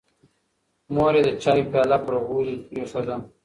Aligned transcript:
مور 0.93 1.13
یې 1.17 1.21
د 1.25 1.29
چایو 1.43 1.69
پیاله 1.71 1.97
پر 2.05 2.13
غولي 2.27 2.55
کېښوده. 2.67 3.15